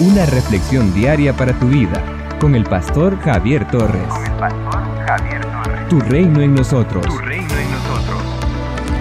Una 0.00 0.24
reflexión 0.24 0.94
diaria 0.94 1.36
para 1.36 1.52
tu 1.58 1.68
vida 1.68 2.02
con 2.40 2.54
el 2.54 2.64
pastor 2.64 3.18
Javier 3.18 3.70
Torres. 3.70 4.08
Con 4.08 4.24
el 4.24 4.32
pastor 4.38 4.82
Javier 5.06 5.42
Torres. 5.42 5.88
Tu 5.90 6.00
reino 6.00 6.40
en 6.40 6.54
nosotros. 6.54 7.04
Tu 7.04 7.18
reino 7.18 7.44
en 7.44 7.70
nosotros. 7.70 8.22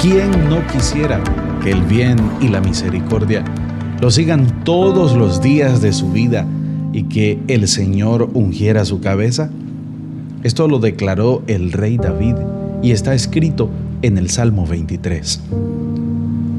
¿Quién 0.02 0.50
no 0.50 0.68
quisiera 0.68 1.24
que 1.64 1.72
el 1.72 1.84
bien 1.84 2.18
y 2.42 2.50
la 2.50 2.60
misericordia 2.60 3.46
lo 4.02 4.12
sigan 4.12 4.66
todos 4.66 5.16
los 5.16 5.42
días 5.42 5.82
de 5.82 5.94
su 5.94 6.12
vida 6.12 6.46
y 6.92 7.04
que 7.04 7.40
el 7.48 7.70
Señor 7.70 8.30
ungiera 8.34 8.84
su 8.84 9.00
cabeza? 9.00 9.50
Esto 10.44 10.68
lo 10.68 10.80
declaró 10.80 11.44
el 11.48 11.72
rey 11.72 11.96
David 11.96 12.36
y 12.82 12.92
está 12.92 13.14
escrito 13.14 13.70
en 14.02 14.18
el 14.18 14.30
Salmo 14.30 14.68
23, 14.68 15.44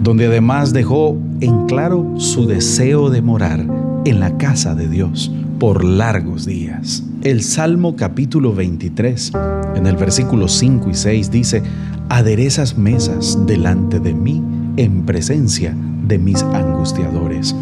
donde 0.02 0.28
además 0.28 0.72
dejó 0.72 1.18
en 1.42 1.66
claro 1.66 2.14
su 2.16 2.46
deseo 2.46 3.10
de 3.10 3.20
morar 3.20 3.79
en 4.04 4.20
la 4.20 4.36
casa 4.38 4.74
de 4.74 4.88
Dios 4.88 5.30
por 5.58 5.84
largos 5.84 6.46
días. 6.46 7.02
El 7.22 7.42
Salmo 7.42 7.96
capítulo 7.96 8.54
23, 8.54 9.32
en 9.76 9.86
el 9.86 9.96
versículo 9.96 10.48
5 10.48 10.90
y 10.90 10.94
6 10.94 11.30
dice, 11.30 11.62
aderezas 12.08 12.78
mesas 12.78 13.38
delante 13.46 14.00
de 14.00 14.14
mí 14.14 14.42
en 14.76 15.04
presencia 15.04 15.76
de 16.06 16.18
mis 16.18 16.42
angustiadores. 16.42 17.54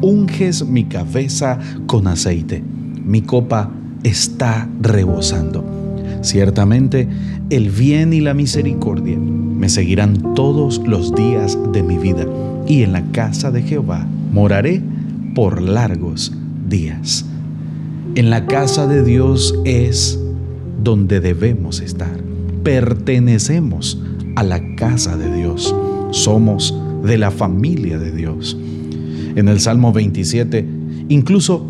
Unges 0.00 0.66
mi 0.66 0.84
cabeza 0.84 1.58
con 1.86 2.08
aceite, 2.08 2.62
mi 3.04 3.22
copa 3.22 3.70
está 4.02 4.68
rebosando. 4.80 5.64
Ciertamente, 6.22 7.08
el 7.50 7.70
bien 7.70 8.12
y 8.12 8.20
la 8.20 8.34
misericordia 8.34 9.16
me 9.16 9.68
seguirán 9.68 10.34
todos 10.34 10.82
los 10.86 11.14
días 11.14 11.56
de 11.72 11.82
mi 11.82 11.98
vida, 11.98 12.26
y 12.66 12.82
en 12.82 12.92
la 12.92 13.02
casa 13.12 13.50
de 13.50 13.62
Jehová 13.62 14.06
moraré 14.32 14.82
por 15.34 15.60
largos 15.60 16.32
días. 16.68 17.24
En 18.14 18.30
la 18.30 18.46
casa 18.46 18.86
de 18.86 19.02
Dios 19.02 19.54
es 19.64 20.18
donde 20.82 21.20
debemos 21.20 21.80
estar. 21.80 22.16
Pertenecemos 22.62 24.00
a 24.36 24.42
la 24.42 24.76
casa 24.76 25.16
de 25.16 25.34
Dios. 25.34 25.74
Somos 26.10 26.74
de 27.02 27.18
la 27.18 27.30
familia 27.30 27.98
de 27.98 28.12
Dios. 28.12 28.56
En 29.34 29.48
el 29.48 29.58
Salmo 29.58 29.92
27, 29.92 30.64
incluso 31.08 31.66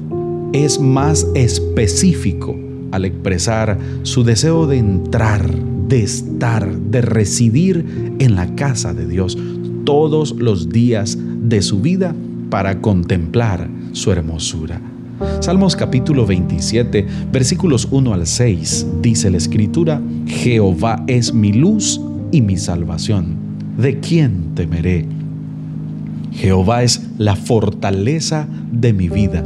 es 0.53 0.79
más 0.79 1.27
específico 1.35 2.55
al 2.93 3.07
expresar 3.07 3.79
su 4.03 4.23
deseo 4.23 4.67
de 4.67 4.79
entrar, 4.79 5.51
de 5.89 6.03
estar, 6.03 6.79
de 6.79 7.01
residir 7.01 8.15
en 8.19 8.37
la 8.37 8.55
casa 8.55 8.95
de 8.95 9.09
Dios 9.09 9.37
todos 9.85 10.33
los 10.37 10.69
días 10.69 11.19
de 11.43 11.63
su 11.63 11.81
vida 11.81 12.15
para 12.51 12.81
contemplar 12.81 13.69
su 13.93 14.13
hermosura. 14.13 14.81
Salmos 15.41 15.77
capítulo 15.77 16.27
27, 16.27 17.07
versículos 17.33 17.89
1 17.91 18.15
al 18.15 18.27
6, 18.27 18.87
dice 19.01 19.31
la 19.31 19.37
escritura, 19.37 20.01
Jehová 20.27 21.05
es 21.07 21.33
mi 21.33 21.53
luz 21.53 22.01
y 22.33 22.41
mi 22.41 22.57
salvación. 22.57 23.37
¿De 23.79 24.01
quién 24.01 24.55
temeré? 24.55 25.07
Jehová 26.33 26.83
es 26.83 27.09
la 27.17 27.37
fortaleza 27.37 28.49
de 28.73 28.93
mi 28.93 29.09
vida. 29.09 29.45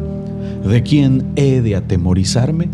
¿De 0.67 0.83
quién 0.83 1.25
he 1.37 1.61
de 1.61 1.77
atemorizarme? 1.77 2.69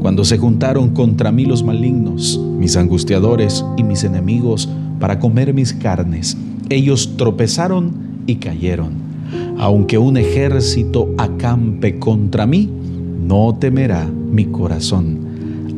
Cuando 0.00 0.24
se 0.24 0.38
juntaron 0.38 0.90
contra 0.90 1.32
mí 1.32 1.44
los 1.44 1.62
malignos, 1.62 2.40
mis 2.58 2.76
angustiadores 2.76 3.64
y 3.76 3.84
mis 3.84 4.04
enemigos, 4.04 4.68
para 4.98 5.18
comer 5.18 5.54
mis 5.54 5.72
carnes, 5.72 6.36
ellos 6.68 7.16
tropezaron 7.16 7.92
y 8.26 8.36
cayeron. 8.36 9.07
Aunque 9.58 9.98
un 9.98 10.16
ejército 10.16 11.12
acampe 11.18 11.98
contra 11.98 12.46
mí, 12.46 12.68
no 13.26 13.56
temerá 13.58 14.06
mi 14.06 14.44
corazón. 14.44 15.18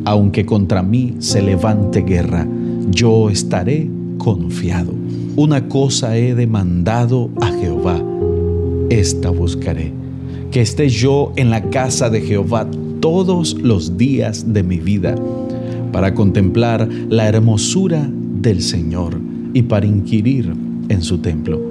Aunque 0.05 0.45
contra 0.45 0.83
mí 0.83 1.15
se 1.17 1.41
levante 1.41 2.01
guerra, 2.01 2.47
yo 2.91 3.29
estaré 3.31 3.89
confiado. 4.19 4.93
Una 5.35 5.67
cosa 5.67 6.15
he 6.15 6.35
demandado 6.35 7.31
a 7.41 7.47
Jehová, 7.47 7.99
esta 8.89 9.31
buscaré, 9.31 9.91
que 10.51 10.61
esté 10.61 10.89
yo 10.89 11.33
en 11.35 11.49
la 11.49 11.63
casa 11.69 12.11
de 12.11 12.21
Jehová 12.21 12.67
todos 12.99 13.55
los 13.55 13.97
días 13.97 14.53
de 14.53 14.61
mi 14.61 14.77
vida, 14.77 15.15
para 15.91 16.13
contemplar 16.13 16.87
la 17.09 17.27
hermosura 17.27 18.07
del 18.41 18.61
Señor 18.61 19.19
y 19.53 19.63
para 19.63 19.87
inquirir 19.87 20.53
en 20.89 21.01
su 21.01 21.17
templo, 21.17 21.70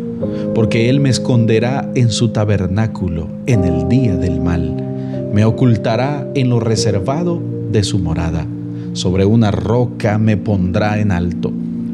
porque 0.55 0.89
Él 0.91 1.01
me 1.01 1.09
esconderá 1.09 1.91
en 1.95 2.11
su 2.11 2.31
tabernáculo 2.31 3.29
en 3.47 3.65
el 3.65 3.89
día 3.89 4.17
del 4.17 4.41
mal, 4.41 4.77
me 5.33 5.45
ocultará 5.45 6.27
en 6.35 6.51
lo 6.51 6.61
reservado 6.61 7.41
de 7.71 7.83
su 7.83 7.99
morada, 7.99 8.47
sobre 8.93 9.25
una 9.25 9.51
roca 9.51 10.19
me 10.19 10.37
pondrá 10.37 11.01
en 11.01 11.13
alto, 11.13 11.53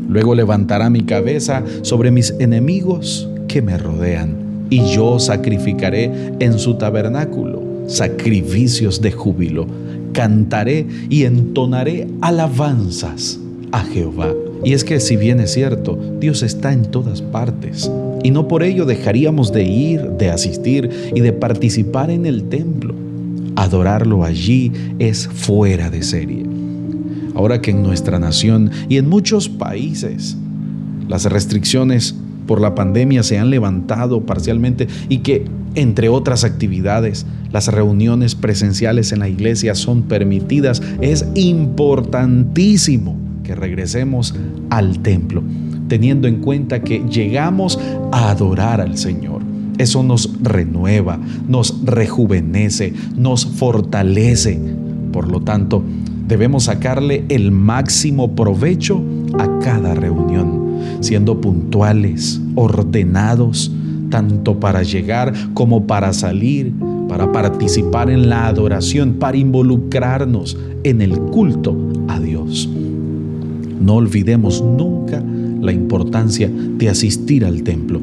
luego 0.09 0.35
levantará 0.35 0.91
mi 0.91 1.03
cabeza 1.03 1.63
sobre 1.83 2.11
mis 2.11 2.35
enemigos 2.39 3.29
que 3.49 3.63
me 3.63 3.77
rodean, 3.79 4.37
y 4.71 4.85
yo 4.87 5.19
sacrificaré 5.19 6.11
en 6.41 6.59
su 6.59 6.75
tabernáculo 6.75 7.67
sacrificios 7.87 9.01
de 9.01 9.13
júbilo. 9.13 9.67
Cantaré 10.13 10.87
y 11.09 11.25
entonaré 11.25 12.09
alabanzas 12.21 13.39
a 13.73 13.81
Jehová. 13.81 14.33
Y 14.65 14.73
es 14.73 14.85
que 14.85 15.01
si 15.01 15.17
bien 15.17 15.41
es 15.41 15.53
cierto, 15.53 15.99
Dios 16.19 16.43
está 16.43 16.73
en 16.73 16.87
todas 16.87 17.23
partes. 17.23 17.91
Y 18.23 18.31
no 18.31 18.49
por 18.49 18.63
ello 18.63 18.85
dejaríamos 18.85 19.53
de 19.53 19.65
ir, 19.65 20.03
de 20.13 20.31
asistir 20.31 20.91
y 21.15 21.21
de 21.21 21.33
participar 21.33 22.11
en 22.11 22.27
el 22.27 22.45
templo. 22.45 22.95
Adorarlo 23.57 24.25
allí 24.25 24.73
es 24.99 25.29
fuera 25.29 25.91
de 25.91 26.03
serie. 26.03 26.45
Ahora 27.35 27.61
que 27.61 27.71
en 27.71 27.83
nuestra 27.83 28.19
nación 28.19 28.71
y 28.89 28.97
en 28.97 29.09
muchos 29.09 29.49
países 29.49 30.37
las 31.09 31.25
restricciones 31.25 32.15
por 32.47 32.61
la 32.61 32.75
pandemia 32.75 33.23
se 33.23 33.39
han 33.39 33.51
levantado 33.51 34.25
parcialmente 34.25 34.89
y 35.09 35.19
que, 35.19 35.45
entre 35.75 36.09
otras 36.09 36.45
actividades, 36.45 37.27
las 37.53 37.69
reuniones 37.69 38.35
presenciales 38.35 39.13
en 39.13 39.21
la 39.21 39.29
iglesia 39.29 39.75
son 39.75 40.03
permitidas, 40.03 40.83
es 41.01 41.27
importantísimo 41.35 43.17
que 43.45 43.55
regresemos 43.55 44.35
al 44.71 45.01
templo, 45.01 45.43
teniendo 45.89 46.29
en 46.29 46.37
cuenta 46.41 46.83
que 46.83 47.01
llegamos 47.09 47.79
a 48.13 48.31
adorar 48.31 48.81
al 48.81 48.97
Señor. 48.97 49.43
Eso 49.79 50.03
nos 50.03 50.31
renueva, 50.43 51.19
nos 51.49 51.85
rejuvenece, 51.85 52.95
nos 53.17 53.47
fortalece. 53.47 54.59
Por 55.13 55.31
lo 55.31 55.43
tanto, 55.43 55.83
debemos 56.27 56.65
sacarle 56.65 57.25
el 57.29 57.53
máximo 57.53 58.35
provecho 58.35 59.03
a 59.39 59.59
cada 59.61 59.95
reunión 59.95 60.67
siendo 61.01 61.41
puntuales, 61.41 62.41
ordenados, 62.55 63.73
tanto 64.11 64.59
para 64.61 64.83
llegar 64.83 65.33
como 65.55 65.87
para 65.87 66.13
salir, 66.13 66.73
para 67.09 67.33
participar 67.33 68.11
en 68.11 68.29
la 68.29 68.47
adoración, 68.47 69.15
para 69.15 69.37
involucrarnos 69.37 70.57
en 70.85 71.01
el 71.01 71.19
culto 71.19 71.77
a 72.09 72.19
Dios. 72.21 72.69
No 73.81 73.95
olvidemos 73.95 74.63
nunca 74.63 75.23
la 75.67 75.73
importancia 75.73 76.51
de 76.51 76.89
asistir 76.89 77.45
al 77.45 77.63
templo. 77.63 78.01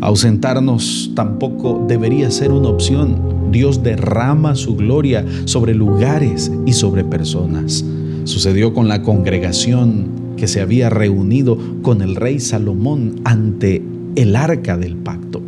Ausentarnos 0.00 1.12
tampoco 1.14 1.84
debería 1.88 2.30
ser 2.30 2.52
una 2.52 2.68
opción. 2.68 3.50
Dios 3.50 3.82
derrama 3.82 4.54
su 4.54 4.76
gloria 4.76 5.24
sobre 5.44 5.74
lugares 5.74 6.50
y 6.66 6.72
sobre 6.72 7.04
personas. 7.04 7.84
Sucedió 8.24 8.72
con 8.72 8.88
la 8.88 9.02
congregación 9.02 10.06
que 10.36 10.48
se 10.48 10.60
había 10.60 10.90
reunido 10.90 11.58
con 11.82 12.02
el 12.02 12.16
rey 12.16 12.40
Salomón 12.40 13.20
ante 13.24 13.82
el 14.16 14.36
arca 14.36 14.76
del 14.76 14.96
pacto. 14.96 15.42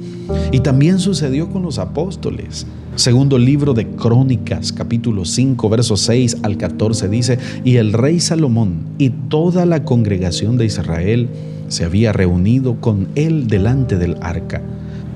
Y 0.53 0.61
también 0.61 0.99
sucedió 0.99 1.49
con 1.49 1.63
los 1.63 1.79
apóstoles. 1.79 2.67
Segundo 2.95 3.39
libro 3.39 3.75
de 3.75 3.87
Crónicas, 3.89 4.73
capítulo 4.73 5.25
5, 5.25 5.69
versos 5.69 6.01
6 6.01 6.39
al 6.43 6.57
14 6.57 7.09
dice, 7.09 7.39
y 7.65 7.77
el 7.77 7.93
rey 7.93 8.21
Salomón 8.21 8.87
y 8.99 9.11
toda 9.11 9.67
la 9.67 9.85
congregación 9.85 10.57
de 10.57 10.67
Israel 10.67 11.29
se 11.69 11.85
había 11.85 12.13
reunido 12.13 12.81
con 12.81 13.09
él 13.15 13.49
delante 13.49 13.99
del 13.99 14.17
arca. 14.23 14.63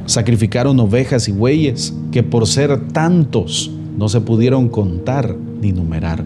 Sacrificaron 0.06 0.78
ovejas 0.80 1.28
y 1.28 1.32
bueyes 1.32 1.94
que 2.12 2.22
por 2.22 2.46
ser 2.46 2.88
tantos 2.88 3.70
no 3.96 4.08
se 4.08 4.20
pudieron 4.20 4.68
contar 4.68 5.36
ni 5.62 5.72
numerar 5.72 6.24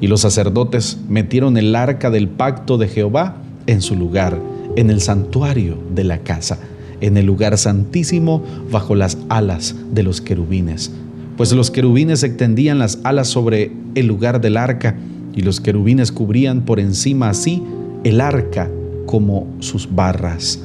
y 0.00 0.06
los 0.06 0.22
sacerdotes 0.22 0.98
metieron 1.08 1.56
el 1.56 1.74
arca 1.76 2.10
del 2.10 2.28
pacto 2.28 2.78
de 2.78 2.88
Jehová 2.88 3.36
en 3.66 3.82
su 3.82 3.94
lugar, 3.94 4.38
en 4.76 4.90
el 4.90 5.00
santuario 5.00 5.78
de 5.94 6.04
la 6.04 6.18
casa, 6.18 6.58
en 7.00 7.16
el 7.16 7.26
lugar 7.26 7.56
santísimo 7.58 8.42
bajo 8.70 8.94
las 8.94 9.18
alas 9.28 9.74
de 9.92 10.02
los 10.02 10.20
querubines. 10.20 10.90
Pues 11.36 11.52
los 11.52 11.70
querubines 11.70 12.22
extendían 12.22 12.78
las 12.78 12.98
alas 13.02 13.28
sobre 13.28 13.72
el 13.94 14.06
lugar 14.06 14.40
del 14.40 14.56
arca 14.56 14.96
y 15.34 15.42
los 15.42 15.60
querubines 15.60 16.12
cubrían 16.12 16.62
por 16.62 16.80
encima 16.80 17.30
así 17.30 17.62
el 18.04 18.20
arca 18.20 18.68
como 19.06 19.46
sus 19.60 19.94
barras. 19.94 20.60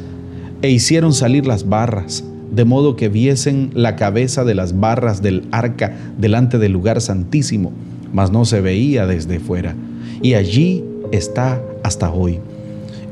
E 0.61 0.69
hicieron 0.69 1.13
salir 1.13 1.45
las 1.45 1.67
barras, 1.67 2.23
de 2.51 2.65
modo 2.65 2.95
que 2.95 3.09
viesen 3.09 3.71
la 3.73 3.95
cabeza 3.95 4.43
de 4.43 4.55
las 4.55 4.79
barras 4.79 5.21
del 5.21 5.47
arca 5.51 5.95
delante 6.17 6.57
del 6.57 6.71
lugar 6.71 7.01
santísimo, 7.01 7.71
mas 8.13 8.31
no 8.31 8.45
se 8.45 8.61
veía 8.61 9.05
desde 9.05 9.39
fuera. 9.39 9.75
Y 10.21 10.33
allí 10.33 10.83
está 11.11 11.61
hasta 11.83 12.11
hoy. 12.11 12.39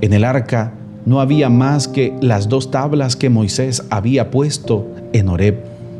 En 0.01 0.13
el 0.13 0.23
arca 0.23 0.73
no 1.05 1.19
había 1.19 1.49
más 1.49 1.87
que 1.87 2.13
las 2.21 2.49
dos 2.49 2.71
tablas 2.71 3.15
que 3.15 3.29
Moisés 3.29 3.83
había 3.89 4.31
puesto 4.31 4.87
en 5.11 5.29
Horeb, 5.29 5.57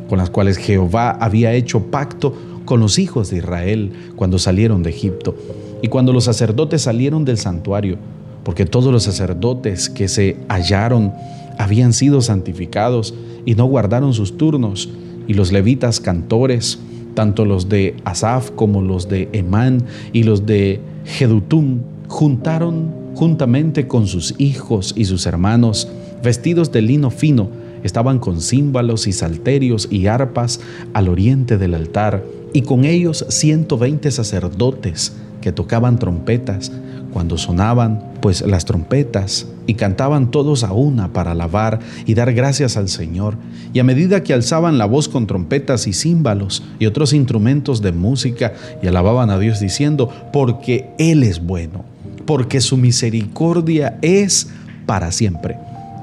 con 0.10 0.18
las 0.18 0.30
cuales 0.30 0.58
Jehová 0.58 1.12
había 1.12 1.54
hecho 1.54 1.84
pacto 1.92 2.34
con 2.66 2.80
los 2.80 3.00
hijos 3.00 3.30
de 3.30 3.38
Israel 3.38 3.92
cuando 4.16 4.40
salieron 4.40 4.84
de 4.84 4.90
Egipto 4.90 5.36
y 5.82 5.90
cuando 5.90 6.14
los 6.14 6.24
sacerdotes 6.24 6.84
salieron 6.84 7.26
del 7.26 7.38
santuario, 7.38 7.98
porque 8.44 8.66
todos 8.66 8.92
los 8.92 9.04
sacerdotes 9.04 9.90
que 9.90 10.08
se 10.08 10.38
hallaron 10.48 11.14
habían 11.58 11.94
sido 11.94 12.22
santificados 12.22 13.14
y 13.46 13.56
no 13.56 13.66
guardaron 13.66 14.14
sus 14.14 14.38
turnos, 14.38 14.90
y 15.28 15.34
los 15.34 15.52
levitas 15.52 16.00
cantores, 16.00 16.80
tanto 17.14 17.46
los 17.46 17.70
de 17.70 17.96
Asaf 18.04 18.52
como 18.52 18.82
los 18.82 19.08
de 19.08 19.30
Emán 19.32 19.84
y 20.12 20.24
los 20.24 20.46
de 20.46 20.82
Jedutum, 21.06 21.80
juntaron 22.08 23.03
juntamente 23.16 23.88
con 23.88 24.08
sus 24.08 24.36
hijos 24.38 24.94
y 24.96 25.06
sus 25.06 25.26
hermanos, 25.26 25.88
vestidos 26.24 26.72
de 26.72 26.82
lino 26.82 27.10
fino, 27.10 27.50
estaban 27.84 28.20
con 28.20 28.42
címbalos 28.42 29.08
y 29.08 29.14
salterios 29.14 29.88
y 29.92 30.08
arpas 30.08 30.60
al 30.94 31.10
oriente 31.10 31.58
del 31.58 31.76
altar, 31.76 32.24
y 32.54 32.62
con 32.62 32.86
ellos 32.86 33.26
120 33.30 34.12
sacerdotes 34.12 35.14
que 35.42 35.52
tocaban 35.52 36.00
trompetas 36.00 36.72
cuando 37.12 37.38
sonaban 37.38 38.14
pues 38.22 38.42
las 38.42 38.66
trompetas 38.66 39.46
y 39.68 39.76
cantaban 39.76 40.32
todos 40.32 40.64
a 40.64 40.74
una 40.74 41.14
para 41.14 41.32
alabar 41.32 41.80
y 42.06 42.16
dar 42.16 42.34
gracias 42.34 42.76
al 42.76 42.90
Señor. 42.90 43.36
Y 43.72 43.80
a 43.80 43.84
medida 43.84 44.24
que 44.24 44.34
alzaban 44.34 44.78
la 44.78 44.86
voz 44.86 45.10
con 45.10 45.28
trompetas 45.28 45.86
y 45.88 45.94
címbalos 45.94 46.64
y 46.80 46.86
otros 46.86 47.14
instrumentos 47.14 47.82
de 47.82 47.92
música 47.92 48.54
y 48.82 48.88
alababan 48.88 49.30
a 49.30 49.38
Dios 49.38 49.60
diciendo, 49.60 50.10
porque 50.32 50.90
Él 50.98 51.24
es 51.24 51.46
bueno, 51.46 51.86
porque 52.26 52.62
su 52.62 52.78
misericordia 52.78 53.98
es 54.02 54.50
para 54.86 55.12
siempre. 55.12 55.58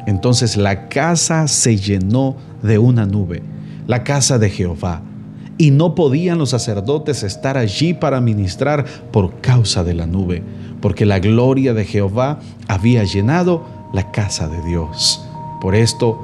Entonces 0.06 0.56
la 0.56 0.88
casa 0.88 1.46
se 1.48 1.76
llenó 1.76 2.36
de 2.62 2.78
una 2.78 3.06
nube, 3.06 3.42
la 3.86 4.04
casa 4.04 4.38
de 4.38 4.50
Jehová, 4.50 5.02
y 5.58 5.70
no 5.70 5.94
podían 5.94 6.38
los 6.38 6.50
sacerdotes 6.50 7.22
estar 7.22 7.58
allí 7.58 7.92
para 7.92 8.20
ministrar 8.20 8.86
por 9.12 9.40
causa 9.40 9.84
de 9.84 9.94
la 9.94 10.06
nube, 10.06 10.42
porque 10.80 11.04
la 11.04 11.18
gloria 11.18 11.74
de 11.74 11.84
Jehová 11.84 12.40
había 12.66 13.04
llenado 13.04 13.66
la 13.92 14.10
casa 14.10 14.48
de 14.48 14.62
Dios. 14.62 15.22
Por 15.60 15.74
esto, 15.74 16.18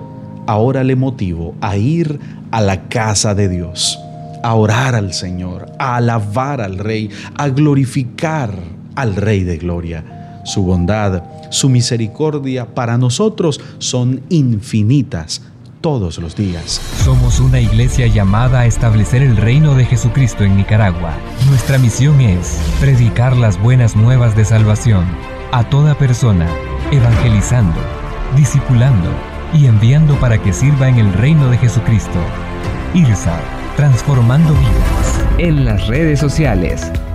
ahora 0.46 0.84
le 0.84 0.96
motivo 0.96 1.54
a 1.60 1.76
ir 1.76 2.19
a 2.50 2.62
la 2.62 2.88
casa 2.88 3.34
de 3.34 3.49
Dios, 3.50 3.99
a 4.42 4.54
orar 4.54 4.94
al 4.94 5.12
Señor, 5.12 5.70
a 5.78 5.96
alabar 5.96 6.62
al 6.62 6.78
Rey, 6.78 7.10
a 7.37 7.49
glorificar 7.49 8.54
al 8.96 9.14
Rey 9.14 9.44
de 9.44 9.58
Gloria. 9.58 10.43
Su 10.44 10.62
bondad, 10.62 11.22
su 11.50 11.69
misericordia 11.69 12.66
para 12.66 12.98
nosotros 12.98 13.60
son 13.78 14.22
infinitas 14.28 15.43
todos 15.81 16.19
los 16.19 16.34
días. 16.34 16.81
Somos 17.04 17.38
una 17.38 17.60
iglesia 17.60 18.08
llamada 18.08 18.60
a 18.60 18.66
establecer 18.66 19.22
el 19.22 19.37
reino 19.37 19.75
de 19.75 19.84
Jesucristo 19.84 20.43
en 20.43 20.56
Nicaragua. 20.56 21.14
Nuestra 21.48 21.78
misión 21.78 22.20
es 22.20 22.58
predicar 22.81 23.37
las 23.37 23.60
buenas 23.62 23.94
nuevas 23.94 24.34
de 24.34 24.44
salvación 24.44 25.04
a 25.52 25.69
toda 25.69 25.96
persona, 25.96 26.49
evangelizando, 26.90 27.78
discipulando 28.37 29.10
y 29.54 29.66
enviando 29.66 30.19
para 30.19 30.42
que 30.42 30.52
sirva 30.52 30.88
en 30.88 30.99
el 30.99 31.12
reino 31.12 31.49
de 31.50 31.58
Jesucristo. 31.58 32.19
IRSA, 32.94 33.38
transformando 33.76 34.52
vidas. 34.54 35.25
En 35.38 35.64
las 35.64 35.87
redes 35.87 36.19
sociales, 36.19 36.90